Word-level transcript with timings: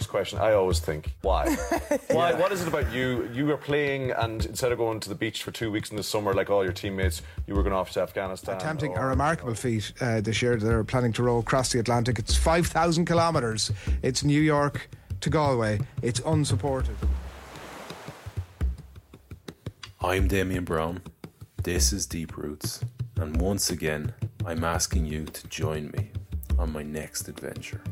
First 0.00 0.08
question, 0.08 0.38
I 0.38 0.54
always 0.54 0.78
think, 0.80 1.14
why? 1.20 1.54
Why? 2.10 2.32
What 2.32 2.52
is 2.52 2.62
it 2.62 2.68
about 2.68 2.90
you? 2.90 3.28
You 3.34 3.44
were 3.44 3.58
playing, 3.58 4.12
and 4.12 4.46
instead 4.46 4.72
of 4.72 4.78
going 4.78 4.98
to 5.00 5.10
the 5.10 5.14
beach 5.14 5.42
for 5.42 5.50
two 5.50 5.70
weeks 5.70 5.90
in 5.90 5.98
the 5.98 6.02
summer, 6.02 6.32
like 6.32 6.48
all 6.48 6.64
your 6.64 6.72
teammates, 6.72 7.20
you 7.46 7.54
were 7.54 7.62
going 7.62 7.74
off 7.74 7.90
to 7.90 8.00
Afghanistan. 8.00 8.56
attempting 8.56 8.92
or- 8.92 9.00
a 9.00 9.06
remarkable 9.08 9.54
feat 9.54 9.92
uh, 10.00 10.22
this 10.22 10.40
year. 10.40 10.56
They're 10.56 10.84
planning 10.84 11.12
to 11.12 11.22
row 11.22 11.36
across 11.36 11.70
the 11.70 11.80
Atlantic. 11.80 12.18
It's 12.18 12.34
5,000 12.34 13.04
kilometres. 13.04 13.72
It's 14.02 14.24
New 14.24 14.40
York 14.40 14.88
to 15.20 15.28
Galway. 15.28 15.80
It's 16.00 16.20
unsupported. 16.24 16.96
I'm 20.00 20.28
Damian 20.28 20.64
Browne. 20.64 21.02
This 21.62 21.92
is 21.92 22.06
Deep 22.06 22.38
Roots, 22.38 22.82
and 23.16 23.38
once 23.38 23.68
again, 23.68 24.14
I'm 24.46 24.64
asking 24.64 25.04
you 25.04 25.26
to 25.26 25.46
join 25.48 25.90
me 25.90 26.10
on 26.58 26.72
my 26.72 26.82
next 26.82 27.28
adventure. 27.28 27.82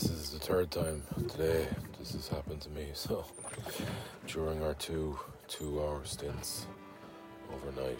This 0.00 0.10
is 0.10 0.30
the 0.30 0.38
third 0.38 0.70
time 0.70 1.02
today 1.28 1.66
this 1.98 2.12
has 2.12 2.28
happened 2.28 2.60
to 2.62 2.70
me, 2.70 2.88
so. 2.94 3.24
During 4.26 4.62
our 4.62 4.74
two 4.74 5.18
two 5.48 5.82
hour 5.82 6.00
stints 6.04 6.66
overnight, 7.52 7.98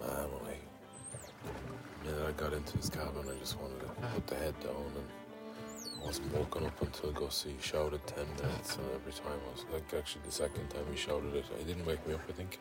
man, 0.00 0.28
when 0.30 0.52
I 0.52 2.06
minute 2.06 2.26
I 2.28 2.32
got 2.32 2.52
into 2.52 2.76
his 2.76 2.90
cabin, 2.90 3.24
I 3.28 3.38
just 3.40 3.58
wanted 3.58 3.80
to 3.80 3.86
put 3.86 4.26
the 4.28 4.34
head 4.36 4.54
down 4.60 4.76
and 4.76 6.02
I 6.02 6.06
wasn't 6.06 6.32
woken 6.34 6.66
up 6.66 6.80
until 6.82 7.10
Gussie 7.10 7.56
shouted 7.60 8.06
10 8.06 8.24
minutes. 8.40 8.76
And 8.76 8.86
every 8.94 9.12
time 9.12 9.32
I 9.32 9.52
was 9.52 9.64
like, 9.72 9.92
actually, 9.98 10.22
the 10.26 10.30
second 10.30 10.68
time 10.68 10.84
he 10.90 10.96
shouted 10.96 11.34
it, 11.34 11.44
he 11.58 11.64
didn't 11.64 11.86
wake 11.86 12.06
me 12.06 12.14
up, 12.14 12.20
I 12.28 12.32
think. 12.32 12.60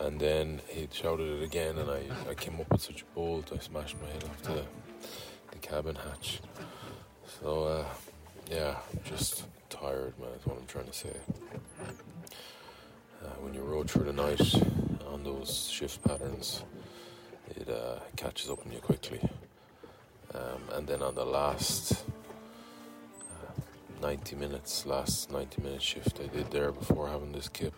And 0.00 0.18
then 0.18 0.62
he 0.68 0.88
shouted 0.90 1.40
it 1.40 1.42
again, 1.42 1.76
and 1.76 1.90
I, 1.90 2.04
I 2.30 2.34
came 2.34 2.58
up 2.60 2.70
with 2.70 2.80
such 2.80 3.02
a 3.02 3.04
bolt, 3.14 3.52
I 3.52 3.58
smashed 3.58 3.96
my 4.00 4.08
head 4.08 4.24
off 4.24 4.42
the 4.42 4.64
cabin 5.72 5.94
hatch. 5.94 6.40
So, 7.40 7.64
uh, 7.64 7.84
yeah, 8.50 8.76
just 9.04 9.46
tired, 9.70 10.12
man, 10.20 10.28
is 10.38 10.44
what 10.44 10.58
I'm 10.58 10.66
trying 10.66 10.84
to 10.84 10.92
say. 10.92 11.16
Uh, 13.24 13.28
when 13.40 13.54
you 13.54 13.62
row 13.62 13.82
through 13.82 14.04
the 14.04 14.12
night 14.12 14.54
on 15.10 15.24
those 15.24 15.70
shift 15.70 16.04
patterns, 16.04 16.62
it 17.56 17.70
uh, 17.70 18.00
catches 18.16 18.50
up 18.50 18.58
on 18.66 18.70
you 18.70 18.80
quickly. 18.80 19.18
Um, 20.34 20.60
and 20.74 20.86
then 20.86 21.00
on 21.00 21.14
the 21.14 21.24
last 21.24 22.04
uh, 23.30 23.60
90 24.02 24.36
minutes, 24.36 24.84
last 24.84 25.32
90 25.32 25.62
minute 25.62 25.80
shift 25.80 26.20
I 26.22 26.26
did 26.26 26.50
there 26.50 26.70
before 26.70 27.08
having 27.08 27.32
this 27.32 27.48
kip, 27.48 27.72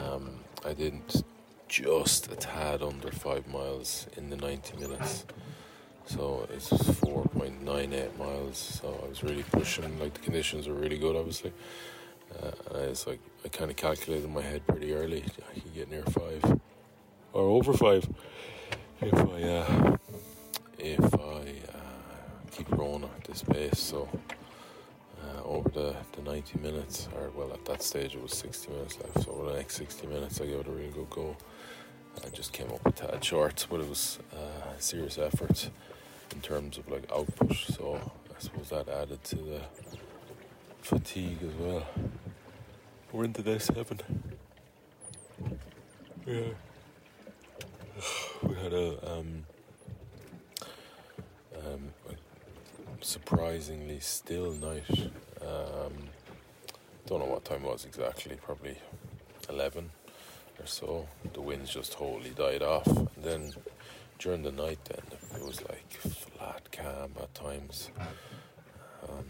um, 0.00 0.38
I 0.64 0.72
didn't 0.72 1.24
just 1.68 2.32
a 2.32 2.36
tad 2.36 2.80
under 2.80 3.10
five 3.10 3.46
miles 3.48 4.06
in 4.16 4.30
the 4.30 4.36
90 4.36 4.78
minutes. 4.78 5.26
So 6.06 6.46
it's 6.52 6.70
4.98 6.70 8.16
miles. 8.16 8.56
So 8.80 9.00
I 9.04 9.08
was 9.08 9.24
really 9.24 9.42
pushing. 9.42 9.98
Like 9.98 10.14
the 10.14 10.20
conditions 10.20 10.68
were 10.68 10.74
really 10.74 10.98
good, 10.98 11.16
obviously. 11.16 11.52
Uh, 12.40 12.50
I 12.74 12.86
like, 13.08 13.20
I 13.44 13.48
kind 13.48 13.70
of 13.70 13.76
calculated 13.76 14.24
in 14.24 14.32
my 14.32 14.42
head 14.42 14.66
pretty 14.66 14.94
early. 14.94 15.24
I 15.50 15.60
could 15.60 15.74
get 15.74 15.90
near 15.90 16.04
five 16.04 16.60
or 17.32 17.42
over 17.42 17.72
five 17.72 18.08
if 19.00 19.14
I 19.14 19.42
uh, 19.42 19.96
if 20.78 21.14
I 21.14 21.76
uh, 21.76 22.50
keep 22.52 22.70
rowing 22.70 23.02
at 23.04 23.24
this 23.24 23.42
pace. 23.42 23.78
So 23.78 24.08
uh, 25.24 25.42
over 25.44 25.68
the, 25.70 25.96
the 26.12 26.22
90 26.22 26.60
minutes, 26.60 27.08
or 27.16 27.30
well, 27.36 27.52
at 27.52 27.64
that 27.64 27.82
stage 27.82 28.14
it 28.14 28.22
was 28.22 28.32
60 28.32 28.70
minutes 28.70 28.98
left. 29.00 29.24
So 29.24 29.32
over 29.32 29.50
the 29.50 29.56
next 29.56 29.74
60 29.74 30.06
minutes, 30.06 30.40
I 30.40 30.46
gave 30.46 30.60
it 30.60 30.68
a 30.68 30.70
really 30.70 30.90
good 30.90 31.10
go. 31.10 31.36
I 32.24 32.28
just 32.28 32.52
came 32.52 32.68
up 32.68 32.86
a 32.86 32.92
tad 32.92 33.24
short, 33.24 33.66
but 33.68 33.80
it 33.80 33.88
was 33.88 34.20
uh, 34.32 34.78
serious 34.78 35.18
effort 35.18 35.70
in 36.34 36.40
terms 36.40 36.78
of 36.78 36.88
like 36.88 37.10
output. 37.12 37.56
So 37.56 38.00
I 38.30 38.40
suppose 38.40 38.68
that 38.70 38.88
added 38.88 39.22
to 39.24 39.36
the 39.36 39.60
fatigue 40.82 41.38
as 41.42 41.54
well. 41.54 41.86
We're 43.12 43.24
into 43.24 43.42
day 43.42 43.58
seven. 43.58 44.00
Yeah. 46.26 46.42
We 48.42 48.54
had 48.56 48.72
a 48.72 49.12
um, 49.12 49.46
um, 51.56 51.90
a 52.10 53.04
surprisingly 53.04 54.00
still 54.00 54.52
night. 54.52 54.84
Um, 55.40 55.92
don't 57.06 57.20
know 57.20 57.26
what 57.26 57.44
time 57.44 57.64
it 57.64 57.68
was 57.68 57.84
exactly. 57.84 58.36
Probably 58.42 58.76
eleven 59.48 59.90
or 60.60 60.66
so. 60.66 61.08
The 61.32 61.40
winds 61.40 61.72
just 61.72 61.92
totally 61.92 62.30
died 62.30 62.62
off. 62.62 62.86
And 62.86 63.08
then 63.22 63.52
during 64.18 64.42
the 64.42 64.52
night, 64.52 64.84
then 64.84 65.15
it 65.36 65.46
was 65.46 65.62
like 65.62 65.90
flat 65.92 66.70
calm 66.72 67.12
at 67.20 67.34
times. 67.34 67.90
Um, 69.08 69.24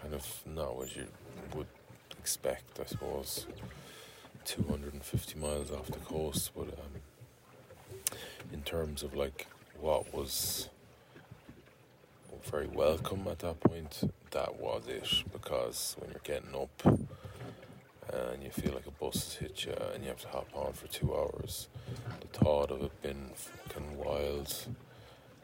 kind 0.00 0.14
of 0.14 0.26
not 0.46 0.76
what 0.76 0.94
you 0.94 1.06
would 1.54 1.66
expect, 2.18 2.80
I 2.80 2.86
suppose. 2.86 3.46
250 4.44 5.38
miles 5.38 5.70
off 5.70 5.86
the 5.86 5.98
coast, 6.00 6.50
but 6.56 6.68
um, 6.68 8.16
in 8.52 8.62
terms 8.62 9.02
of 9.02 9.14
like 9.14 9.46
what 9.80 10.12
was 10.12 10.68
very 12.44 12.66
welcome 12.66 13.26
at 13.28 13.38
that 13.40 13.60
point. 13.60 14.12
That 14.32 14.60
was 14.60 14.86
it 14.88 15.22
because 15.32 15.96
when 15.98 16.10
you're 16.10 16.20
getting 16.24 16.54
up 16.54 16.82
and 18.12 18.42
you 18.42 18.50
feel 18.50 18.74
like 18.74 18.86
a 18.86 18.90
bus 18.90 19.14
has 19.14 19.34
hit 19.34 19.64
you 19.64 19.74
and 19.94 20.02
you 20.02 20.08
have 20.08 20.20
to 20.20 20.28
hop 20.28 20.48
on 20.54 20.72
for 20.72 20.86
two 20.88 21.14
hours, 21.14 21.68
the 22.20 22.38
thought 22.38 22.70
of 22.70 22.82
it 22.82 23.02
being 23.02 23.30
fucking 23.34 23.96
wild, 23.96 24.54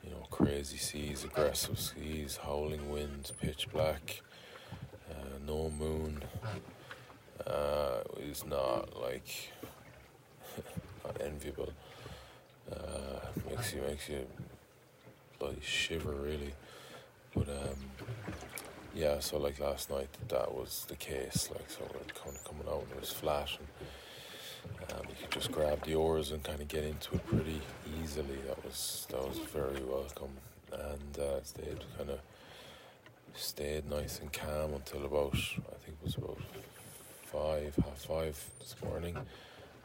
you 0.04 0.10
know, 0.10 0.26
crazy 0.30 0.76
seas, 0.76 1.24
aggressive 1.24 1.78
seas, 1.78 2.38
howling 2.42 2.90
winds, 2.90 3.32
pitch 3.40 3.68
black, 3.72 4.22
uh, 5.10 5.38
no 5.46 5.70
moon, 5.70 6.22
uh, 7.46 8.00
is 8.20 8.44
not 8.44 9.00
like 9.00 9.52
not 11.04 11.20
enviable. 11.20 11.72
Uh, 12.70 13.20
makes 13.48 13.72
you 13.72 13.80
makes 13.82 14.08
you 14.08 14.26
bloody 15.38 15.60
shiver 15.62 16.12
really. 16.12 16.52
But 17.34 17.48
um, 17.48 17.87
yeah, 18.98 19.20
so 19.20 19.38
like 19.38 19.60
last 19.60 19.90
night 19.90 20.08
that 20.26 20.52
was 20.52 20.84
the 20.88 20.96
case. 20.96 21.48
Like 21.52 21.70
so, 21.70 21.82
we're 21.82 22.00
kind 22.20 22.36
of 22.36 22.44
coming 22.44 22.66
out 22.68 22.82
and 22.82 22.90
it 22.90 23.00
was 23.00 23.12
flat, 23.12 23.48
and 23.60 24.92
um, 24.92 25.06
you 25.08 25.14
could 25.20 25.30
just 25.30 25.52
grab 25.52 25.84
the 25.84 25.94
oars 25.94 26.32
and 26.32 26.42
kind 26.42 26.60
of 26.60 26.66
get 26.66 26.82
into 26.82 27.14
it 27.14 27.24
pretty 27.26 27.60
easily. 28.02 28.38
That 28.48 28.64
was 28.64 29.06
that 29.10 29.22
was 29.22 29.38
very 29.38 29.84
welcome, 29.84 30.32
and 30.72 31.18
uh, 31.18 31.42
stayed 31.44 31.84
kind 31.96 32.10
of 32.10 32.18
stayed 33.34 33.88
nice 33.88 34.18
and 34.18 34.32
calm 34.32 34.74
until 34.74 35.04
about 35.04 35.34
I 35.34 35.78
think 35.84 35.96
it 36.00 36.04
was 36.04 36.16
about 36.16 36.38
five, 37.22 37.76
half 37.76 37.98
five 37.98 38.44
this 38.58 38.74
morning. 38.84 39.16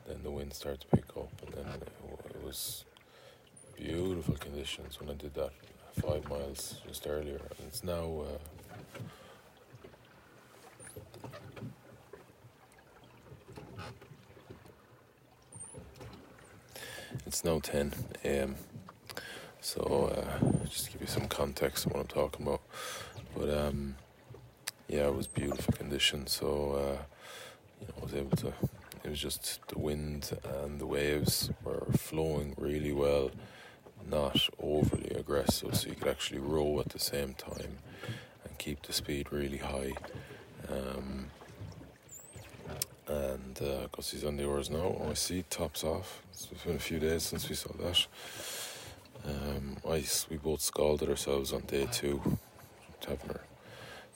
Then 0.07 0.23
the 0.23 0.31
wind 0.31 0.53
started 0.53 0.81
to 0.81 0.87
pick 0.87 1.09
up, 1.15 1.29
and 1.45 1.53
then 1.53 1.71
it, 1.75 2.35
it 2.35 2.43
was 2.43 2.83
beautiful 3.77 4.33
conditions 4.37 4.99
when 4.99 5.11
I 5.11 5.13
did 5.13 5.35
that 5.35 5.51
five 6.01 6.27
miles 6.27 6.81
just 6.87 7.05
earlier. 7.05 7.39
And 7.59 7.67
it's 7.67 7.83
now. 7.83 8.23
Uh, 8.25 8.37
it's 17.33 17.43
now 17.43 17.59
10 17.59 17.93
a.m. 18.25 18.55
So, 19.59 20.13
uh, 20.15 20.65
just 20.65 20.85
to 20.85 20.91
give 20.91 21.01
you 21.01 21.07
some 21.07 21.27
context 21.27 21.87
on 21.87 21.93
what 21.93 22.01
I'm 22.01 22.07
talking 22.07 22.45
about. 22.45 22.61
But, 23.35 23.49
um, 23.49 23.95
yeah, 24.87 25.07
it 25.07 25.15
was 25.15 25.25
beautiful 25.25 25.73
conditions. 25.73 26.31
So, 26.31 26.73
uh, 26.73 27.03
you 27.81 27.87
know, 27.87 27.93
I 28.01 28.05
was 28.05 28.13
able 28.13 28.37
to. 28.37 28.53
It 29.03 29.09
was 29.09 29.19
just 29.19 29.67
the 29.67 29.79
wind 29.79 30.37
and 30.61 30.79
the 30.79 30.85
waves 30.85 31.49
were 31.63 31.85
flowing 31.97 32.53
really 32.57 32.93
well, 32.93 33.31
not 34.07 34.47
overly 34.61 35.09
aggressive, 35.09 35.75
so 35.75 35.89
you 35.89 35.95
could 35.95 36.07
actually 36.07 36.39
row 36.39 36.79
at 36.79 36.89
the 36.89 36.99
same 36.99 37.33
time 37.33 37.79
keep 38.63 38.81
the 38.83 38.93
speed 38.93 39.27
really 39.31 39.57
high. 39.57 39.91
Um, 40.69 41.25
and 43.07 43.55
because 43.55 44.07
uh, 44.07 44.11
he's 44.11 44.23
on 44.23 44.37
the 44.37 44.45
oars 44.45 44.69
now, 44.69 44.95
I 45.09 45.13
see 45.15 45.43
tops 45.49 45.83
off. 45.83 46.23
It's 46.31 46.45
been 46.45 46.77
a 46.77 46.79
few 46.79 46.99
days 46.99 47.23
since 47.23 47.49
we 47.49 47.55
saw 47.55 47.73
that. 47.73 48.07
Um, 49.25 49.77
we 50.29 50.37
both 50.37 50.61
scalded 50.61 51.09
ourselves 51.09 51.51
on 51.51 51.61
day 51.61 51.87
two, 51.91 52.21
having 53.05 53.31
our 53.31 53.41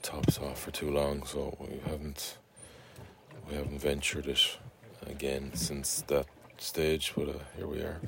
tops 0.02 0.40
off 0.40 0.62
for 0.62 0.72
too 0.72 0.92
long, 0.92 1.26
so 1.26 1.58
we 1.60 1.80
haven't 1.90 2.38
we 3.50 3.56
haven't 3.56 3.82
ventured 3.82 4.28
it 4.28 4.58
again 5.06 5.52
since 5.56 6.04
that 6.08 6.26
stage. 6.58 7.14
But 7.16 7.30
uh, 7.30 7.34
here 7.58 7.68
we 7.68 7.80
are. 7.80 8.00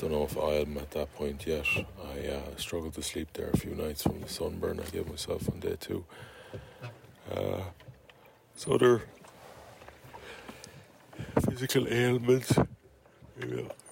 Don't 0.00 0.12
know 0.12 0.24
if 0.24 0.34
I'm 0.34 0.78
at 0.78 0.92
that 0.92 1.14
point 1.14 1.46
yet. 1.46 1.66
I 2.02 2.28
uh, 2.28 2.56
struggled 2.56 2.94
to 2.94 3.02
sleep 3.02 3.28
there 3.34 3.50
a 3.52 3.56
few 3.58 3.74
nights 3.74 4.02
from 4.02 4.22
the 4.22 4.28
sunburn 4.30 4.80
I 4.80 4.88
gave 4.88 5.06
myself 5.06 5.46
on 5.52 5.60
day 5.60 5.76
two. 5.78 6.06
Uh, 7.30 7.60
so 8.56 8.78
there 8.78 9.02
physical 11.46 11.86
ailments, 11.86 12.58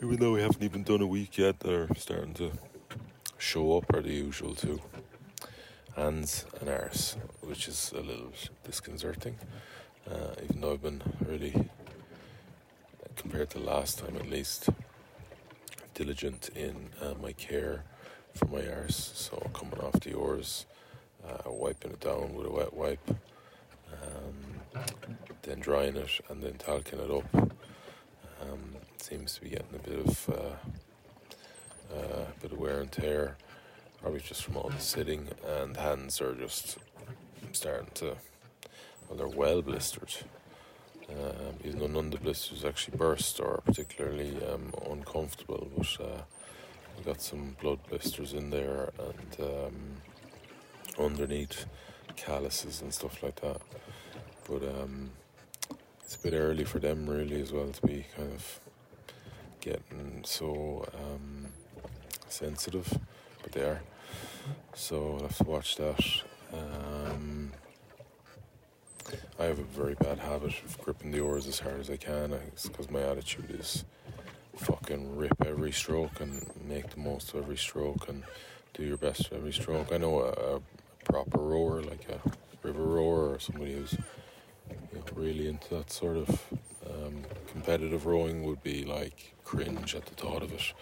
even 0.02 0.16
though 0.18 0.32
we 0.32 0.40
haven't 0.40 0.62
even 0.62 0.82
done 0.82 1.02
a 1.02 1.06
week 1.06 1.36
yet, 1.36 1.60
they're 1.60 1.88
starting 1.94 2.32
to 2.34 2.52
show 3.36 3.76
up 3.76 3.92
are 3.92 4.00
the 4.00 4.14
usual 4.14 4.54
too. 4.54 4.80
Hands 5.94 6.46
and 6.62 6.70
arse, 6.70 7.18
which 7.42 7.68
is 7.68 7.92
a 7.94 8.00
little 8.00 8.32
disconcerting. 8.64 9.36
Uh, 10.10 10.30
even 10.42 10.62
though 10.62 10.72
I've 10.72 10.82
been 10.82 11.02
really, 11.26 11.68
compared 13.14 13.50
to 13.50 13.58
last 13.58 13.98
time 13.98 14.16
at 14.16 14.30
least, 14.30 14.70
diligent 15.98 16.48
in 16.54 16.90
uh, 17.02 17.12
my 17.20 17.32
care 17.32 17.82
for 18.32 18.46
my 18.46 18.64
arse. 18.68 19.10
So 19.16 19.36
coming 19.52 19.80
off 19.80 19.98
the 19.98 20.12
oars, 20.12 20.64
uh, 21.26 21.50
wiping 21.50 21.90
it 21.90 21.98
down 21.98 22.34
with 22.34 22.46
a 22.46 22.50
wet 22.50 22.72
wipe, 22.72 23.10
um, 23.92 24.78
then 25.42 25.58
drying 25.58 25.96
it, 25.96 26.20
and 26.28 26.40
then 26.40 26.54
talking 26.54 27.00
it 27.00 27.10
up. 27.10 27.50
Um, 28.40 28.76
seems 28.98 29.34
to 29.34 29.40
be 29.40 29.48
getting 29.48 29.74
a 29.74 29.88
bit 29.88 30.06
of 30.06 30.28
uh, 30.30 31.94
uh, 31.96 32.26
a 32.36 32.40
bit 32.40 32.52
of 32.52 32.58
wear 32.58 32.80
and 32.80 32.92
tear, 32.92 33.36
probably 34.00 34.20
just 34.20 34.44
from 34.44 34.56
all 34.56 34.68
the 34.68 34.80
sitting, 34.80 35.26
and 35.44 35.76
hands 35.76 36.20
are 36.20 36.34
just 36.36 36.78
starting 37.50 37.90
to 37.94 38.14
well, 39.08 39.18
they're 39.18 39.26
well 39.26 39.62
blistered. 39.62 40.14
Um, 41.10 41.54
even 41.64 41.78
though 41.80 41.86
none 41.86 42.06
of 42.06 42.10
the 42.10 42.18
blisters 42.18 42.64
actually 42.64 42.98
burst 42.98 43.40
or 43.40 43.62
particularly 43.64 44.36
um, 44.46 44.74
uncomfortable, 44.90 45.68
but 45.76 45.96
uh, 46.00 46.20
I 46.98 47.02
got 47.02 47.22
some 47.22 47.56
blood 47.62 47.78
blisters 47.88 48.34
in 48.34 48.50
there 48.50 48.90
and 48.98 49.48
um, 49.48 49.74
underneath 50.98 51.64
calluses 52.16 52.82
and 52.82 52.92
stuff 52.92 53.22
like 53.22 53.40
that. 53.40 53.60
But 54.48 54.62
um, 54.62 55.10
it's 56.02 56.16
a 56.16 56.18
bit 56.18 56.34
early 56.34 56.64
for 56.64 56.78
them 56.78 57.08
really 57.08 57.40
as 57.40 57.52
well 57.52 57.68
to 57.68 57.86
be 57.86 58.04
kind 58.14 58.32
of 58.32 58.60
getting 59.60 60.22
so 60.24 60.86
um, 60.94 61.46
sensitive, 62.28 62.98
but 63.42 63.52
they 63.52 63.62
are. 63.62 63.80
So 64.74 65.14
I'll 65.14 65.22
have 65.22 65.38
to 65.38 65.44
watch 65.44 65.76
that. 65.76 66.00
Um, 66.52 67.52
I 69.38 69.44
have 69.44 69.58
a 69.58 69.62
very 69.62 69.94
bad 69.94 70.18
habit 70.18 70.54
of 70.64 70.78
gripping 70.78 71.12
the 71.12 71.20
oars 71.20 71.46
as 71.46 71.60
hard 71.60 71.80
as 71.80 71.90
I 71.90 71.96
can 71.96 72.36
because 72.62 72.90
my 72.90 73.00
attitude 73.00 73.50
is 73.58 73.84
fucking 74.56 75.16
rip 75.16 75.34
every 75.46 75.72
stroke 75.72 76.20
and 76.20 76.44
make 76.66 76.90
the 76.90 77.00
most 77.00 77.32
of 77.32 77.42
every 77.42 77.56
stroke 77.56 78.08
and 78.08 78.24
do 78.74 78.82
your 78.82 78.96
best 78.96 79.28
every 79.32 79.52
stroke. 79.52 79.92
I 79.92 79.98
know 79.98 80.20
a, 80.20 80.56
a 80.56 80.60
proper 81.04 81.38
rower, 81.38 81.80
like 81.82 82.06
a 82.08 82.20
river 82.62 82.82
rower 82.82 83.34
or 83.34 83.38
somebody 83.38 83.74
who's 83.74 83.92
you 83.92 84.76
know, 84.92 85.02
really 85.14 85.48
into 85.48 85.74
that 85.76 85.90
sort 85.90 86.16
of 86.16 86.28
um, 86.86 87.22
competitive 87.52 88.06
rowing 88.06 88.44
would 88.44 88.62
be 88.62 88.84
like 88.84 89.34
cringe 89.44 89.94
at 89.94 90.06
the 90.06 90.14
thought 90.14 90.42
of 90.42 90.52
it. 90.52 90.72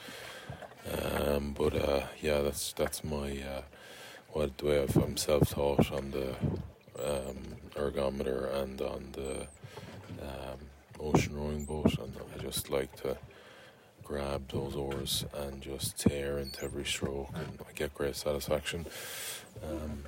Um, 0.92 1.54
but 1.56 1.74
uh, 1.74 2.06
yeah, 2.20 2.40
that's 2.40 2.72
that's 2.72 3.02
my 3.04 3.42
uh, 3.42 3.62
what 4.30 4.56
the 4.58 4.66
way 4.66 4.86
I'm 4.94 5.16
self-taught 5.16 5.92
on 5.92 6.10
the 6.12 6.30
um, 7.02 7.45
ergometer 7.76 8.54
and 8.62 8.80
on 8.80 9.08
the 9.12 9.46
um, 10.22 10.58
ocean 11.00 11.36
rowing 11.36 11.64
boat, 11.64 11.98
and 11.98 12.12
I 12.34 12.42
just 12.42 12.70
like 12.70 12.94
to 13.02 13.16
grab 14.02 14.48
those 14.48 14.76
oars 14.76 15.24
and 15.34 15.60
just 15.60 15.98
tear 15.98 16.38
into 16.38 16.64
every 16.64 16.84
stroke, 16.84 17.30
and 17.34 17.58
I 17.60 17.72
get 17.74 17.94
great 17.94 18.16
satisfaction 18.16 18.86
um, 19.62 20.04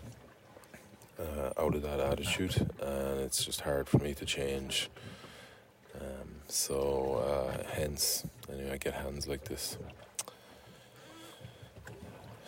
uh, 1.19 1.51
out 1.61 1.75
of 1.75 1.83
that 1.83 2.01
attitude, 2.01 2.71
and 2.81 3.21
it's 3.21 3.45
just 3.45 3.63
hard 3.63 3.89
for 3.89 3.99
me 3.99 4.15
to 4.15 4.25
change. 4.25 4.89
Um, 6.01 6.29
so, 6.47 7.23
uh, 7.27 7.65
hence, 7.73 8.25
anyway, 8.53 8.73
I 8.73 8.77
get 8.77 8.95
hands 8.95 9.27
like 9.27 9.45
this. 9.45 9.77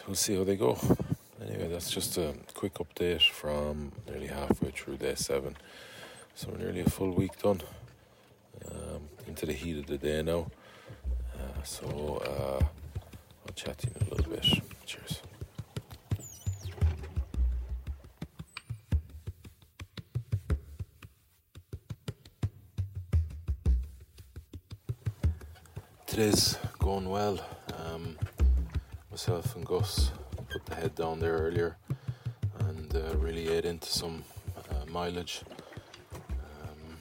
We'll 0.07 0.15
see 0.15 0.37
how 0.37 0.45
they 0.45 0.57
go. 0.57 0.79
Anyway, 1.43 1.69
that's 1.69 1.91
just 1.91 2.19
a 2.19 2.35
quick 2.53 2.75
update 2.75 3.31
from 3.31 3.93
nearly 4.07 4.27
halfway 4.27 4.71
through 4.71 4.99
day 4.99 5.15
seven. 5.15 5.57
So 6.35 6.51
we're 6.51 6.59
nearly 6.59 6.81
a 6.81 6.91
full 6.91 7.13
week 7.13 7.41
done. 7.41 7.63
Um, 8.71 9.09
into 9.27 9.47
the 9.47 9.55
heat 9.55 9.79
of 9.79 9.87
the 9.87 9.97
day 9.97 10.23
now. 10.23 10.51
Uh, 11.35 11.63
so 11.65 12.23
uh, 12.27 12.65
I'll 13.47 13.55
chat 13.55 13.79
to 13.79 13.87
you 13.87 13.95
in 14.01 14.07
a 14.07 14.11
little 14.15 14.33
bit. 14.33 14.45
Cheers. 14.85 15.23
Today's 26.07 26.59
going 26.79 27.09
well. 27.09 27.41
Um, 27.79 28.19
myself 29.11 29.57
and 29.57 29.65
Gus 29.65 30.11
put 30.50 30.66
the 30.66 30.75
head 30.75 30.95
down 30.97 31.21
there 31.21 31.35
earlier 31.38 31.76
and 32.59 32.97
uh, 32.97 33.16
really 33.19 33.49
ate 33.49 33.64
into 33.64 33.88
some 33.88 34.25
uh, 34.71 34.85
mileage. 34.90 35.42
Um, 36.62 36.99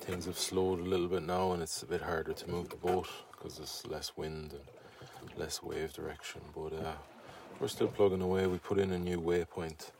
things 0.00 0.24
have 0.24 0.38
slowed 0.38 0.80
a 0.80 0.82
little 0.82 1.08
bit 1.08 1.22
now, 1.22 1.52
and 1.52 1.62
it's 1.62 1.82
a 1.82 1.86
bit 1.86 2.00
harder 2.00 2.32
to 2.32 2.50
move 2.50 2.70
the 2.70 2.76
boat 2.76 3.08
because 3.32 3.58
there's 3.58 3.82
less 3.86 4.16
wind 4.16 4.54
and 4.54 5.38
less 5.38 5.62
wave 5.62 5.92
direction. 5.92 6.40
But 6.54 6.72
uh, 6.72 6.94
we're 7.60 7.68
still 7.68 7.88
plugging 7.88 8.22
away. 8.22 8.46
We 8.46 8.56
put 8.56 8.78
in 8.78 8.92
a 8.92 8.98
new 8.98 9.20
waypoint, 9.20 9.90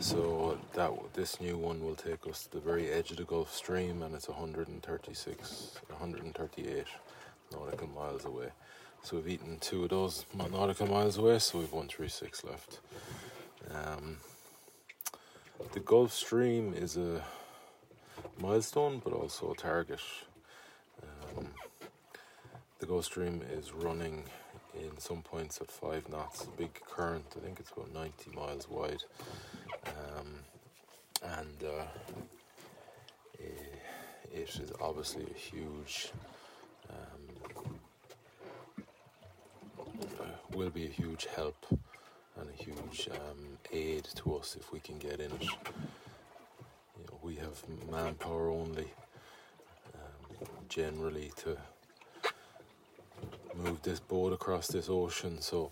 so 0.00 0.58
that 0.72 0.90
this 1.14 1.40
new 1.40 1.56
one 1.58 1.84
will 1.84 1.94
take 1.94 2.26
us 2.26 2.44
to 2.44 2.50
the 2.50 2.60
very 2.60 2.90
edge 2.90 3.12
of 3.12 3.18
the 3.18 3.24
Gulf 3.24 3.54
Stream, 3.54 4.02
and 4.02 4.16
it's 4.16 4.28
136, 4.28 5.78
138 5.88 6.86
nautical 7.52 7.88
miles 7.88 8.24
away. 8.24 8.48
So 9.04 9.16
we've 9.16 9.28
eaten 9.28 9.58
two 9.58 9.82
of 9.82 9.90
those 9.90 10.24
nautical 10.50 10.86
miles 10.86 11.18
away, 11.18 11.40
so 11.40 11.58
we've 11.58 11.72
136 11.72 12.44
left. 12.44 12.78
Um, 13.74 14.18
the 15.72 15.80
Gulf 15.80 16.12
Stream 16.12 16.72
is 16.72 16.96
a 16.96 17.20
milestone, 18.40 19.02
but 19.02 19.12
also 19.12 19.50
a 19.52 19.56
target. 19.56 20.00
Um, 21.02 21.48
the 22.78 22.86
Gulf 22.86 23.06
Stream 23.06 23.42
is 23.52 23.72
running 23.72 24.22
in 24.74 24.96
some 24.98 25.22
points 25.22 25.60
at 25.60 25.70
five 25.70 26.08
knots. 26.08 26.44
A 26.44 26.56
big 26.56 26.72
current, 26.88 27.24
I 27.36 27.40
think 27.40 27.58
it's 27.58 27.70
about 27.70 27.92
90 27.92 28.30
miles 28.30 28.68
wide, 28.70 29.02
um, 29.86 30.34
and 31.22 31.64
uh, 31.64 31.84
it, 33.38 33.82
it 34.32 34.60
is 34.60 34.72
obviously 34.80 35.24
a 35.24 35.38
huge. 35.38 36.12
Um, 36.88 37.52
uh, 40.20 40.24
will 40.54 40.70
be 40.70 40.86
a 40.86 40.88
huge 40.88 41.26
help 41.34 41.66
and 42.38 42.48
a 42.48 42.62
huge 42.62 43.08
um, 43.12 43.58
aid 43.72 44.04
to 44.16 44.36
us 44.36 44.56
if 44.58 44.72
we 44.72 44.80
can 44.80 44.98
get 44.98 45.20
in 45.20 45.30
it. 45.32 45.42
You 45.42 47.04
know, 47.06 47.18
we 47.22 47.36
have 47.36 47.62
manpower 47.90 48.50
only 48.50 48.88
um, 49.94 50.46
generally 50.68 51.32
to 51.38 51.56
move 53.54 53.82
this 53.82 54.00
boat 54.00 54.32
across 54.32 54.68
this 54.68 54.88
ocean. 54.88 55.40
So, 55.40 55.70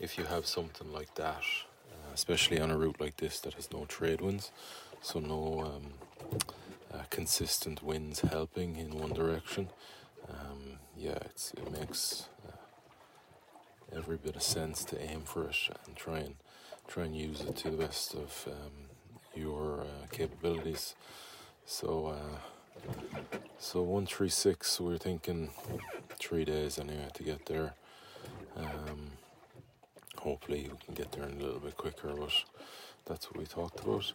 if 0.00 0.18
you 0.18 0.24
have 0.24 0.46
something 0.46 0.92
like 0.92 1.14
that, 1.16 1.42
uh, 1.90 2.12
especially 2.14 2.60
on 2.60 2.70
a 2.70 2.76
route 2.76 3.00
like 3.00 3.16
this 3.16 3.40
that 3.40 3.54
has 3.54 3.70
no 3.72 3.84
trade 3.84 4.20
winds, 4.20 4.50
so 5.02 5.20
no 5.20 5.60
um, 5.64 5.92
uh, 6.92 7.04
consistent 7.10 7.82
winds 7.82 8.20
helping 8.20 8.76
in 8.76 8.90
one 8.98 9.12
direction, 9.12 9.68
um, 10.28 10.78
yeah, 10.96 11.18
it 11.18 11.70
makes 11.70 12.28
every 13.94 14.16
bit 14.16 14.36
of 14.36 14.42
sense 14.42 14.84
to 14.84 15.00
aim 15.00 15.22
for 15.24 15.44
it 15.44 15.56
and 15.86 15.96
try 15.96 16.18
and 16.18 16.34
try 16.86 17.04
and 17.04 17.16
use 17.16 17.40
it 17.42 17.56
to 17.56 17.70
the 17.70 17.76
best 17.76 18.14
of 18.14 18.48
um, 18.48 18.88
your 19.34 19.80
uh, 19.80 20.06
capabilities. 20.10 20.94
So. 21.64 22.08
Uh, 22.08 22.38
so 23.58 23.82
136, 23.82 24.80
we 24.80 24.94
are 24.94 24.98
thinking 24.98 25.50
three 26.18 26.44
days 26.44 26.78
anyway 26.78 27.08
to 27.14 27.22
get 27.22 27.46
there. 27.46 27.74
Um, 28.56 29.12
hopefully, 30.16 30.70
we 30.70 30.84
can 30.84 30.94
get 30.94 31.12
there 31.12 31.24
in 31.24 31.40
a 31.40 31.42
little 31.42 31.60
bit 31.60 31.76
quicker, 31.76 32.14
but 32.14 32.32
that's 33.04 33.26
what 33.26 33.36
we 33.36 33.46
talked 33.46 33.80
about. 33.80 34.12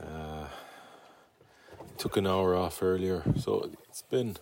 Uh, 0.00 0.48
took 1.96 2.16
an 2.16 2.26
hour 2.26 2.56
off 2.56 2.82
earlier, 2.82 3.22
so 3.38 3.70
it's 3.88 4.02
been 4.02 4.36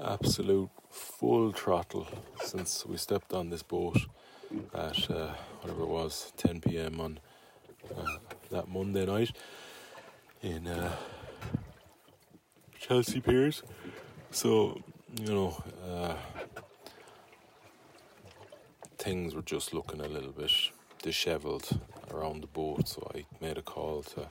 absolute 0.00 0.70
full 0.90 1.52
throttle 1.52 2.06
since 2.42 2.84
we 2.86 2.96
stepped 2.96 3.32
on 3.32 3.50
this 3.50 3.62
boat 3.62 3.98
at 4.74 5.10
uh, 5.10 5.34
whatever 5.60 5.82
it 5.82 5.88
was 5.88 6.32
10 6.36 6.60
p.m. 6.60 7.00
on 7.00 7.20
uh, 7.96 8.16
that 8.50 8.68
Monday 8.68 9.04
night 9.06 9.32
in 10.42 10.66
uh, 10.66 10.92
Chelsea 12.78 13.20
Piers. 13.20 13.62
So, 14.30 14.80
you 15.20 15.32
know, 15.32 15.62
uh, 15.86 16.14
things 18.98 19.34
were 19.34 19.42
just 19.42 19.74
looking 19.74 20.00
a 20.00 20.08
little 20.08 20.32
bit 20.32 20.52
dishevelled 21.02 21.80
around 22.10 22.42
the 22.42 22.46
boat. 22.46 22.88
So 22.88 23.10
I 23.14 23.24
made 23.40 23.58
a 23.58 23.62
call 23.62 24.02
to 24.14 24.28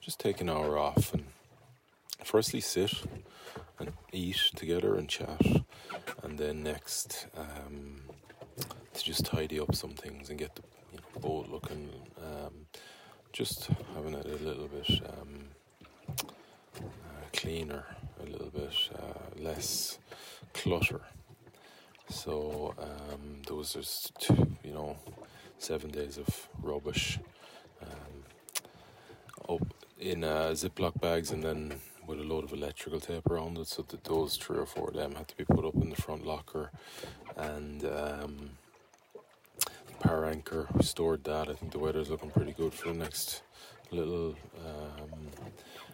just 0.00 0.18
take 0.18 0.40
an 0.40 0.48
hour 0.48 0.78
off 0.78 1.12
and 1.12 1.24
firstly 2.24 2.60
sit 2.60 2.92
and 3.78 3.92
eat 4.12 4.50
together 4.56 4.94
and 4.96 5.08
chat, 5.08 5.40
and 6.22 6.38
then 6.38 6.62
next 6.62 7.26
um, 7.36 8.00
to 8.94 9.04
just 9.04 9.24
tidy 9.24 9.60
up 9.60 9.74
some 9.74 9.92
things 9.92 10.30
and 10.30 10.38
get 10.38 10.54
the 10.54 10.62
you 10.92 10.98
know, 10.98 11.20
boat 11.20 11.48
looking, 11.48 11.90
um, 12.18 12.66
just 13.32 13.68
having 13.94 14.14
it 14.14 14.26
a 14.26 14.44
little 14.44 14.68
bit. 14.68 15.00
Um, 15.04 15.48
cleaner, 17.32 17.84
a 18.20 18.26
little 18.26 18.50
bit 18.50 18.74
uh, 18.96 19.40
less 19.40 19.98
clutter. 20.54 21.00
So 22.08 22.74
um, 22.78 23.42
there 23.46 23.56
was 23.56 23.74
just 23.74 24.30
you 24.64 24.72
know 24.72 24.96
seven 25.58 25.90
days 25.90 26.18
of 26.18 26.48
rubbish 26.62 27.18
um, 27.82 28.24
up 29.48 29.74
in 30.00 30.24
uh, 30.24 30.50
Ziploc 30.52 31.00
bags 31.00 31.30
and 31.30 31.42
then 31.44 31.74
with 32.08 32.18
a 32.18 32.24
load 32.24 32.44
of 32.44 32.52
electrical 32.52 32.98
tape 32.98 33.26
around 33.30 33.58
it. 33.58 33.68
So 33.68 33.82
that 33.82 34.04
those 34.04 34.36
three 34.36 34.58
or 34.58 34.66
four 34.66 34.88
of 34.88 34.94
them 34.94 35.14
had 35.14 35.28
to 35.28 35.36
be 35.36 35.44
put 35.44 35.64
up 35.64 35.74
in 35.76 35.90
the 35.90 35.96
front 35.96 36.26
locker 36.26 36.70
and. 37.36 37.84
Um, 37.84 38.50
power 40.00 40.26
anchor, 40.26 40.68
we 40.74 40.82
stored 40.82 41.24
that. 41.24 41.48
I 41.48 41.54
think 41.54 41.72
the 41.72 41.78
weather's 41.78 42.10
looking 42.10 42.30
pretty 42.30 42.52
good 42.52 42.72
for 42.72 42.88
the 42.92 42.98
next 42.98 43.42
little 43.90 44.36
um, 44.64 45.28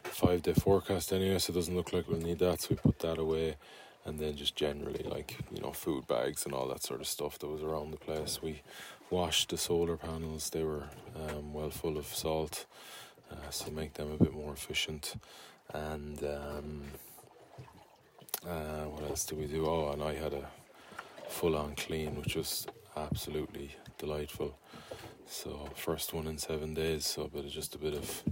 five 0.02 0.42
day 0.42 0.52
forecast 0.52 1.12
anyway, 1.12 1.38
so 1.38 1.52
it 1.52 1.54
doesn't 1.54 1.74
look 1.74 1.92
like 1.92 2.08
we'll 2.08 2.20
need 2.20 2.38
that. 2.40 2.60
So 2.60 2.68
we 2.70 2.76
put 2.76 2.98
that 3.00 3.18
away, 3.18 3.56
and 4.04 4.18
then 4.18 4.36
just 4.36 4.56
generally 4.56 5.04
like 5.04 5.38
you 5.52 5.60
know 5.60 5.72
food 5.72 6.06
bags 6.06 6.44
and 6.44 6.54
all 6.54 6.68
that 6.68 6.82
sort 6.82 7.00
of 7.00 7.06
stuff 7.06 7.38
that 7.38 7.48
was 7.48 7.62
around 7.62 7.92
the 7.92 7.96
place. 7.96 8.42
We 8.42 8.62
washed 9.10 9.50
the 9.50 9.56
solar 9.56 9.96
panels; 9.96 10.50
they 10.50 10.64
were 10.64 10.84
um, 11.16 11.54
well 11.54 11.70
full 11.70 11.96
of 11.96 12.06
salt, 12.06 12.66
uh, 13.30 13.50
so 13.50 13.70
make 13.70 13.94
them 13.94 14.12
a 14.12 14.22
bit 14.22 14.34
more 14.34 14.52
efficient. 14.52 15.14
And 15.72 16.22
um, 16.22 16.82
uh, 18.46 18.84
what 18.84 19.08
else 19.08 19.24
did 19.24 19.38
we 19.38 19.46
do? 19.46 19.66
Oh, 19.66 19.90
and 19.92 20.02
I 20.02 20.14
had 20.14 20.34
a 20.34 20.48
full 21.28 21.56
on 21.56 21.74
clean, 21.74 22.16
which 22.16 22.36
was 22.36 22.66
absolutely 22.96 23.74
delightful. 23.98 24.56
So 25.26 25.68
first 25.74 26.12
one 26.12 26.26
in 26.26 26.38
seven 26.38 26.74
days, 26.74 27.06
so 27.06 27.22
a 27.22 27.28
bit 27.28 27.44
of 27.44 27.50
just 27.50 27.74
a 27.74 27.78
bit 27.78 27.94
of 27.94 28.24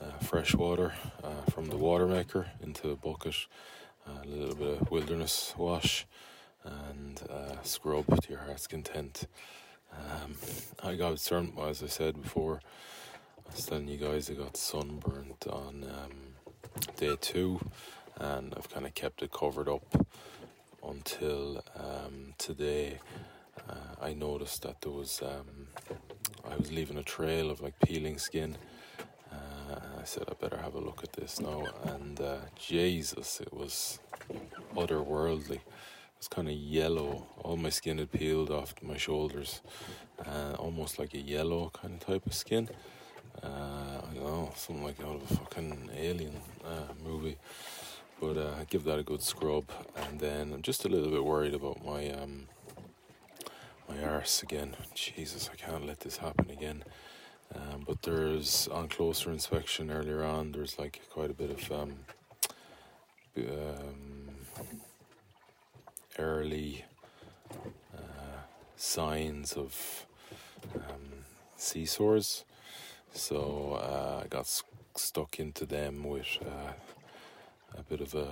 uh, 0.00 0.18
fresh 0.20 0.54
water 0.54 0.92
uh, 1.24 1.50
from 1.50 1.66
the 1.66 1.76
water 1.76 2.06
maker 2.06 2.46
into 2.62 2.90
a 2.90 2.96
bucket, 2.96 3.34
a 4.06 4.26
little 4.26 4.54
bit 4.54 4.80
of 4.80 4.90
wilderness 4.90 5.54
wash, 5.56 6.06
and 6.64 7.22
uh, 7.30 7.60
scrub 7.62 8.06
to 8.22 8.30
your 8.30 8.40
heart's 8.40 8.66
content. 8.66 9.26
Um, 9.92 10.34
I 10.82 10.94
got 10.94 11.18
some, 11.18 11.52
as 11.60 11.82
I 11.82 11.86
said 11.86 12.20
before, 12.20 12.60
I 13.46 13.54
was 13.54 13.66
telling 13.66 13.88
you 13.88 13.98
guys 13.98 14.30
I 14.30 14.34
got 14.34 14.56
sunburnt 14.56 15.46
on 15.48 15.84
um, 15.84 16.34
day 16.96 17.16
two, 17.20 17.60
and 18.18 18.54
I've 18.56 18.70
kind 18.70 18.86
of 18.86 18.94
kept 18.94 19.22
it 19.22 19.32
covered 19.32 19.68
up 19.68 20.06
until 20.86 21.62
um, 21.76 22.34
today. 22.38 22.98
Uh, 23.68 23.94
I 24.00 24.14
noticed 24.14 24.62
that 24.62 24.80
there 24.80 24.92
was 24.92 25.22
um, 25.22 25.68
I 26.50 26.56
was 26.56 26.72
leaving 26.72 26.98
a 26.98 27.02
trail 27.02 27.50
of 27.50 27.60
like 27.60 27.78
peeling 27.80 28.18
skin. 28.18 28.56
Uh, 29.30 29.76
I 30.00 30.04
said 30.04 30.24
I 30.28 30.34
better 30.34 30.58
have 30.58 30.74
a 30.74 30.80
look 30.80 31.02
at 31.04 31.12
this 31.12 31.40
now, 31.40 31.64
and 31.84 32.20
uh, 32.20 32.36
Jesus, 32.58 33.40
it 33.40 33.52
was 33.52 33.98
otherworldly. 34.74 35.56
It 35.56 36.18
was 36.18 36.28
kind 36.28 36.48
of 36.48 36.54
yellow. 36.54 37.26
All 37.42 37.56
my 37.56 37.70
skin 37.70 37.98
had 37.98 38.12
peeled 38.12 38.50
off 38.50 38.74
my 38.82 38.96
shoulders, 38.96 39.60
uh, 40.26 40.54
almost 40.58 40.98
like 40.98 41.14
a 41.14 41.18
yellow 41.18 41.70
kind 41.72 41.94
of 41.94 42.00
type 42.00 42.26
of 42.26 42.34
skin. 42.34 42.68
Uh, 43.42 44.00
I 44.10 44.14
don't 44.14 44.24
know, 44.24 44.52
something 44.56 44.84
like 44.84 45.00
out 45.00 45.16
of 45.16 45.30
a 45.30 45.34
fucking 45.36 45.90
alien 45.96 46.36
uh, 46.64 46.92
movie. 47.04 47.36
But 48.20 48.36
uh, 48.36 48.64
give 48.68 48.84
that 48.84 48.98
a 48.98 49.02
good 49.02 49.22
scrub, 49.22 49.64
and 49.96 50.20
then 50.20 50.52
I'm 50.52 50.62
just 50.62 50.84
a 50.84 50.88
little 50.88 51.10
bit 51.10 51.24
worried 51.24 51.54
about 51.54 51.84
my 51.84 52.10
um, 52.10 52.46
my 53.88 54.02
arse 54.02 54.42
again. 54.42 54.76
Jesus, 54.94 55.50
I 55.52 55.56
can't 55.56 55.86
let 55.86 56.00
this 56.00 56.18
happen 56.18 56.50
again. 56.50 56.84
Um, 57.54 57.84
but 57.86 58.02
there's 58.02 58.68
on 58.68 58.88
closer 58.88 59.30
inspection 59.30 59.90
earlier 59.90 60.24
on, 60.24 60.52
there's 60.52 60.78
like 60.78 61.00
quite 61.10 61.30
a 61.30 61.34
bit 61.34 61.50
of 61.50 61.72
um, 61.72 61.96
um, 63.36 64.30
early 66.18 66.84
uh, 67.94 68.40
signs 68.76 69.52
of 69.52 70.06
um, 70.74 71.24
sea 71.56 71.84
sores. 71.84 72.44
So 73.12 73.78
uh, 73.80 74.22
I 74.24 74.28
got 74.28 74.40
s- 74.40 74.62
stuck 74.96 75.38
into 75.38 75.66
them 75.66 76.04
with 76.04 76.38
uh, 76.42 76.72
a 77.78 77.82
bit 77.82 78.00
of 78.00 78.14
a, 78.14 78.28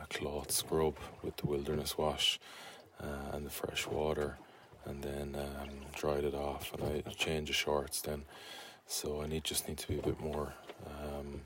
a, 0.00 0.06
cloth 0.10 0.50
scrub 0.50 0.96
with 1.22 1.36
the 1.36 1.46
wilderness 1.46 1.98
wash 1.98 2.38
uh, 3.02 3.32
and 3.32 3.44
the 3.44 3.50
fresh 3.50 3.86
water 3.86 4.38
and 4.84 5.02
then 5.02 5.36
um, 5.36 5.68
dried 5.94 6.24
it 6.24 6.34
off 6.34 6.72
and 6.74 6.82
I 6.84 7.10
changed 7.10 7.50
the 7.50 7.54
shorts 7.54 8.00
then 8.00 8.24
so 8.86 9.20
I 9.22 9.26
need 9.26 9.44
just 9.44 9.68
need 9.68 9.78
to 9.78 9.88
be 9.88 9.98
a 9.98 10.02
bit 10.02 10.20
more 10.20 10.54
um, 10.86 11.42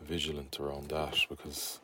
vigilant 0.00 0.58
around 0.60 0.88
that 0.88 1.16
because 1.28 1.80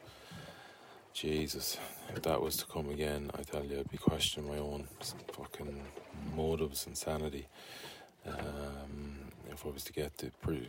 Jesus, 1.13 1.77
if 2.15 2.23
that 2.23 2.41
was 2.41 2.57
to 2.59 2.67
come 2.67 2.89
again, 2.89 3.31
I 3.39 3.43
tell 3.43 3.65
you, 3.65 3.79
I'd 3.81 3.91
be 3.91 3.99
questioning 3.99 4.49
my 4.49 4.59
own 4.59 4.87
fucking 5.33 5.83
motives 6.35 6.87
and 6.87 6.97
sanity. 6.97 7.47
Um, 8.27 9.30
if 9.53 9.67
I 9.67 9.71
was 9.71 9.85
to 9.85 9.93
get 9.93 10.17
the 10.19 10.31
pre- 10.43 10.69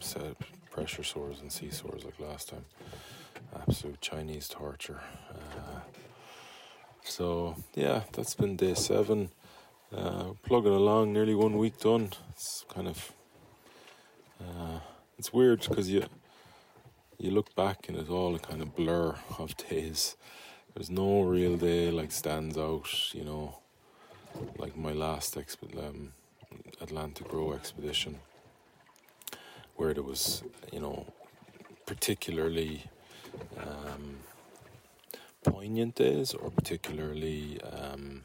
set 0.00 0.36
pressure 0.70 1.02
sores 1.02 1.40
and 1.40 1.50
sea 1.50 1.70
sores 1.70 2.04
like 2.04 2.18
last 2.20 2.48
time, 2.50 2.64
absolute 3.60 4.00
Chinese 4.00 4.48
torture. 4.48 5.00
Uh, 5.30 5.80
so 7.02 7.56
yeah, 7.74 8.02
that's 8.12 8.34
been 8.34 8.56
day 8.56 8.74
seven. 8.74 9.30
Uh, 9.94 10.32
plugging 10.42 10.72
along, 10.72 11.12
nearly 11.12 11.34
one 11.34 11.56
week 11.56 11.78
done. 11.80 12.10
It's 12.30 12.64
kind 12.68 12.88
of 12.88 13.12
uh, 14.40 14.80
it's 15.18 15.32
weird 15.32 15.66
because 15.66 15.88
you 15.88 16.04
you 17.18 17.30
look 17.30 17.54
back 17.56 17.88
and 17.88 17.96
it's 17.96 18.10
all 18.10 18.34
a 18.34 18.38
kind 18.38 18.62
of 18.62 18.76
blur 18.76 19.16
of 19.38 19.56
days. 19.56 20.16
There's 20.74 20.90
no 20.90 21.22
real 21.22 21.56
day 21.56 21.90
like 21.90 22.12
stands 22.12 22.56
out, 22.56 23.14
you 23.14 23.24
know, 23.24 23.58
like 24.56 24.76
my 24.76 24.92
last 24.92 25.34
exp- 25.34 25.76
um, 25.76 26.12
Atlantic 26.80 27.32
Row 27.32 27.52
expedition, 27.52 28.18
where 29.76 29.94
there 29.94 30.02
was, 30.02 30.42
you 30.72 30.80
know, 30.80 31.06
particularly 31.86 32.84
um, 33.58 34.16
poignant 35.44 35.94
days 35.94 36.34
or 36.34 36.50
particularly 36.50 37.60
um, 37.62 38.22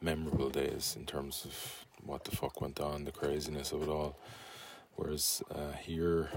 memorable 0.00 0.50
days 0.50 0.96
in 0.98 1.06
terms 1.06 1.44
of 1.44 1.84
what 2.04 2.24
the 2.24 2.34
fuck 2.34 2.60
went 2.60 2.80
on, 2.80 3.04
the 3.04 3.12
craziness 3.12 3.72
of 3.72 3.82
it 3.82 3.88
all. 3.88 4.16
Whereas 4.96 5.42
uh, 5.54 5.72
here, 5.72 6.28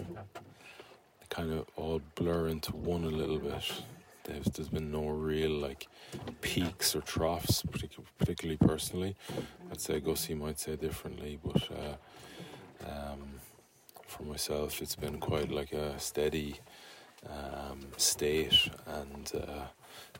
kind 1.30 1.52
of 1.52 1.66
all 1.76 2.02
blur 2.16 2.48
into 2.48 2.76
one 2.76 3.04
a 3.04 3.08
little 3.08 3.40
bit. 3.40 3.64
There's, 4.26 4.46
there's 4.48 4.70
been 4.70 4.92
no 4.92 5.08
real 5.08 5.52
like 5.52 5.88
peaks 6.42 6.96
or 6.96 7.02
troughs, 7.02 7.64
particularly, 8.20 8.58
personally. 8.58 9.16
I'd 9.72 9.80
say 9.80 10.00
Gussie 10.00 10.34
might 10.34 10.60
say 10.60 10.76
differently, 10.76 11.40
but 11.44 11.70
uh, 11.72 12.90
um, 12.90 13.40
for 14.08 14.24
myself, 14.24 14.82
it's 14.82 14.96
been 14.96 15.20
quite 15.20 15.52
like 15.52 15.74
a 15.74 16.00
steady 16.00 16.60
um, 17.30 17.80
state 17.98 18.70
and 18.88 19.32
uh, 19.36 19.66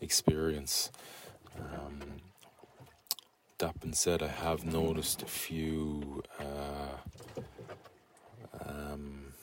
experience. 0.02 0.92
Um, 1.58 2.00
that 3.58 3.80
being 3.80 3.94
said, 3.94 4.22
I 4.22 4.28
have 4.28 4.66
noticed 4.66 5.24
a 5.24 5.28
few. 5.28 6.24
Uh, 6.40 6.98
um, 8.68 9.34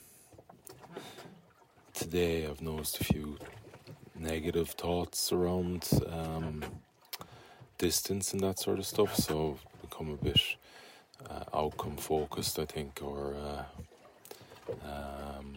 today, 1.95 2.47
I've 2.47 2.63
noticed 2.63 3.01
a 3.01 3.05
few 3.05 3.39
negative 4.23 4.71
thoughts 4.71 5.33
around 5.33 5.89
um, 6.09 6.65
distance 7.79 8.33
and 8.33 8.41
that 8.43 8.59
sort 8.59 8.79
of 8.79 8.87
stuff. 8.87 9.15
So, 9.17 9.59
become 9.81 10.11
a 10.11 10.17
bit 10.17 10.41
uh, 11.29 11.45
outcome 11.55 11.97
focused, 11.97 12.59
I 12.59 12.65
think, 12.67 13.01
or 13.03 13.35
uh, 13.35 13.65
um, 14.87 15.55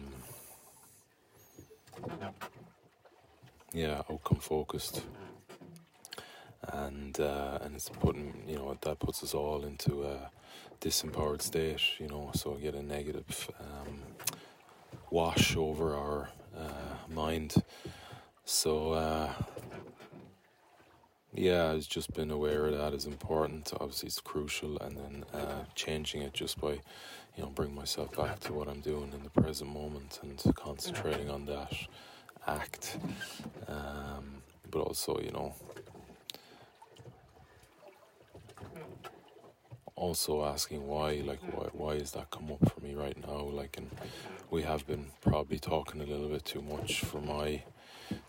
yeah, 3.72 4.02
outcome 4.10 4.38
focused 4.40 5.02
and 6.72 7.18
uh, 7.20 7.58
and 7.62 7.74
it's 7.74 7.88
putting 7.88 8.42
you 8.46 8.56
know 8.56 8.76
that 8.80 8.98
puts 8.98 9.22
us 9.22 9.34
all 9.34 9.64
into 9.64 10.04
a 10.04 10.30
disempowered 10.80 11.42
state 11.42 11.80
you 11.98 12.08
know 12.08 12.30
so 12.34 12.54
get 12.54 12.74
a 12.74 12.82
negative 12.82 13.50
um, 13.60 13.98
wash 15.10 15.56
over 15.56 15.94
our 15.94 16.30
uh, 16.56 17.12
mind 17.14 17.54
so 18.46 18.92
uh, 18.92 19.32
yeah 21.34 21.72
I've 21.72 21.88
just 21.88 22.14
been 22.14 22.30
aware 22.30 22.66
of 22.66 22.78
that 22.78 22.94
is 22.94 23.04
important 23.04 23.72
obviously 23.80 24.06
it's 24.06 24.20
crucial 24.20 24.78
and 24.78 24.96
then 24.96 25.24
uh, 25.34 25.64
changing 25.74 26.22
it 26.22 26.32
just 26.32 26.60
by 26.60 26.70
you 26.70 27.42
know 27.42 27.48
bring 27.48 27.74
myself 27.74 28.16
back 28.16 28.38
to 28.40 28.52
what 28.52 28.68
I'm 28.68 28.80
doing 28.80 29.12
in 29.12 29.24
the 29.24 29.30
present 29.30 29.70
moment 29.70 30.20
and 30.22 30.54
concentrating 30.54 31.28
on 31.28 31.44
that 31.46 31.72
act 32.46 32.98
um, 33.66 34.42
but 34.70 34.78
also 34.78 35.18
you 35.18 35.32
know 35.32 35.52
also 39.96 40.44
asking 40.44 40.86
why, 40.86 41.22
like 41.24 41.40
why 41.52 41.68
why 41.72 41.92
is 41.92 42.12
that 42.12 42.30
come 42.30 42.52
up 42.52 42.70
for 42.70 42.80
me 42.80 42.94
right 42.94 43.16
now? 43.26 43.40
Like, 43.40 43.78
and 43.78 43.90
we 44.50 44.62
have 44.62 44.86
been 44.86 45.06
probably 45.22 45.58
talking 45.58 46.02
a 46.02 46.04
little 46.04 46.28
bit 46.28 46.44
too 46.44 46.60
much 46.60 47.00
for 47.00 47.20
my 47.20 47.62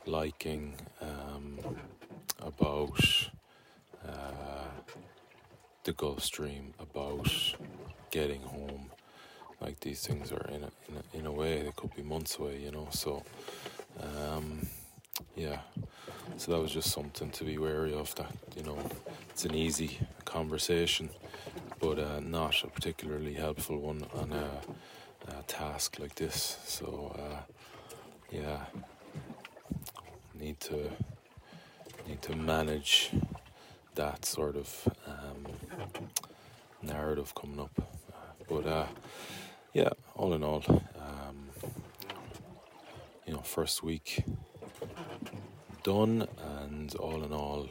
liking 0.05 0.75
um, 1.01 1.59
about 2.41 3.29
uh, 4.07 4.69
the 5.83 5.93
Gulf 5.93 6.23
Stream, 6.23 6.73
about 6.79 7.29
getting 8.11 8.41
home. 8.41 8.91
Like 9.59 9.79
these 9.79 10.05
things 10.05 10.31
are 10.31 10.47
in 10.49 10.63
a, 10.63 10.71
in 10.87 10.97
a, 10.97 11.17
in 11.17 11.25
a 11.25 11.31
way 11.31 11.63
they 11.63 11.71
could 11.75 11.95
be 11.95 12.03
months 12.03 12.37
away, 12.37 12.59
you 12.59 12.71
know. 12.71 12.87
So. 12.91 13.23
Um, 13.99 14.67
yeah 15.35 15.59
so 16.37 16.51
that 16.51 16.59
was 16.61 16.71
just 16.71 16.91
something 16.91 17.29
to 17.31 17.43
be 17.43 17.57
wary 17.57 17.93
of 17.93 18.13
that 18.15 18.31
you 18.55 18.63
know 18.63 18.77
it's 19.29 19.45
an 19.45 19.55
easy 19.55 19.99
conversation 20.25 21.09
but 21.79 21.99
uh, 21.99 22.19
not 22.19 22.63
a 22.63 22.67
particularly 22.67 23.33
helpful 23.33 23.79
one 23.79 24.05
on 24.15 24.31
a, 24.33 24.49
a 25.27 25.43
task 25.43 25.97
like 25.99 26.15
this 26.15 26.57
so 26.65 27.15
uh, 27.17 27.41
yeah 28.31 28.65
need 30.47 30.59
to 30.59 30.89
need 32.07 32.21
to 32.21 32.35
manage 32.35 33.11
that 33.95 34.25
sort 34.25 34.55
of 34.55 34.87
um, 35.05 35.45
narrative 36.81 37.33
coming 37.35 37.59
up 37.59 37.75
but 38.47 38.65
uh, 38.65 38.87
yeah 39.73 39.89
all 40.15 40.33
in 40.33 40.43
all 40.43 40.63
um, 40.99 41.49
you 43.25 43.33
know 43.33 43.41
first 43.41 43.83
week 43.83 44.23
done, 45.87 46.27
and 46.59 46.93
all 46.95 47.23
in 47.23 47.31
all, 47.31 47.69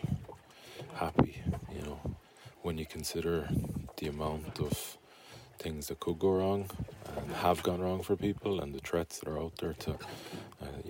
happy. 0.94 1.42
You 1.70 1.82
know, 1.82 2.00
when 2.62 2.78
you 2.78 2.86
consider 2.86 3.46
the 3.98 4.06
amount 4.06 4.58
of 4.58 4.96
things 5.58 5.88
that 5.88 6.00
could 6.00 6.18
go 6.18 6.30
wrong 6.30 6.70
and 7.14 7.30
have 7.36 7.62
gone 7.62 7.80
wrong 7.82 8.02
for 8.02 8.16
people, 8.16 8.60
and 8.60 8.74
the 8.74 8.78
threats 8.78 9.18
that 9.18 9.28
are 9.28 9.38
out 9.38 9.56
there 9.58 9.74
to, 9.74 9.98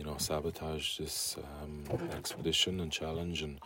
know, 0.07 0.17
sabotage 0.19 0.99
this 0.99 1.37
um, 1.63 1.85
expedition 2.17 2.81
and 2.81 2.91
challenge 2.91 3.43
and 3.43 3.59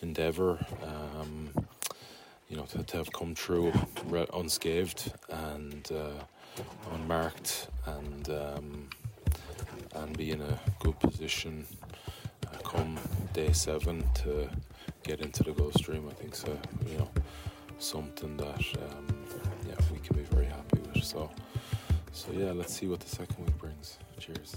endeavor. 0.00 0.64
Um, 0.82 1.50
you 2.48 2.56
know, 2.56 2.64
to, 2.64 2.82
to, 2.82 2.96
have 2.98 3.12
come 3.12 3.34
through 3.34 3.72
unscathed 4.34 5.12
and 5.30 5.90
uh, 5.90 6.24
unmarked, 6.92 7.68
and 7.86 8.28
um, 8.28 8.88
and 9.94 10.16
be 10.18 10.32
in 10.32 10.42
a 10.42 10.60
good 10.80 10.98
position 11.00 11.66
come 12.64 12.98
day 13.32 13.52
seven 13.52 14.04
to 14.14 14.48
get 15.02 15.20
into 15.20 15.42
the 15.42 15.52
Gulf 15.52 15.74
Stream. 15.74 16.08
I 16.08 16.14
think 16.14 16.34
so. 16.34 16.58
You 16.90 16.98
know, 16.98 17.10
something 17.78 18.36
that 18.36 18.64
um, 18.78 19.06
yeah 19.68 19.74
we 19.92 19.98
can 19.98 20.16
be 20.16 20.22
very 20.22 20.46
happy 20.46 20.80
with. 20.80 21.04
So 21.04 21.30
so 22.12 22.28
yeah, 22.32 22.52
let's 22.52 22.74
see 22.74 22.86
what 22.86 23.00
the 23.00 23.08
second 23.08 23.44
week 23.44 23.58
brings. 23.58 23.98
Cheers. 24.18 24.56